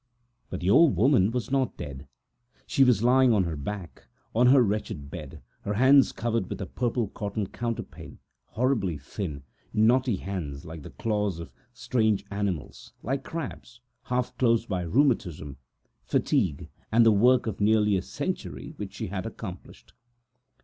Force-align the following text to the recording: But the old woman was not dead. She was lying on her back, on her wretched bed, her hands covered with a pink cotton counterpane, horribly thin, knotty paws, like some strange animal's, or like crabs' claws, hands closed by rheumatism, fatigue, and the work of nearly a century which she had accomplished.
But 0.49 0.61
the 0.61 0.69
old 0.71 0.95
woman 0.95 1.29
was 1.29 1.51
not 1.51 1.77
dead. 1.77 2.07
She 2.65 2.83
was 2.83 3.03
lying 3.03 3.31
on 3.31 3.43
her 3.43 3.55
back, 3.55 4.07
on 4.33 4.47
her 4.47 4.63
wretched 4.63 5.11
bed, 5.11 5.43
her 5.61 5.75
hands 5.75 6.11
covered 6.11 6.49
with 6.49 6.59
a 6.59 6.65
pink 6.65 7.13
cotton 7.13 7.45
counterpane, 7.45 8.17
horribly 8.47 8.97
thin, 8.97 9.43
knotty 9.71 10.17
paws, 10.17 10.65
like 10.65 10.83
some 11.35 11.49
strange 11.71 12.25
animal's, 12.31 12.93
or 13.03 13.09
like 13.13 13.23
crabs' 13.23 13.79
claws, 14.07 14.25
hands 14.25 14.33
closed 14.39 14.67
by 14.67 14.81
rheumatism, 14.81 15.57
fatigue, 16.03 16.67
and 16.91 17.05
the 17.05 17.11
work 17.11 17.45
of 17.45 17.61
nearly 17.61 17.95
a 17.95 18.01
century 18.01 18.73
which 18.77 18.95
she 18.95 19.05
had 19.09 19.27
accomplished. 19.27 19.93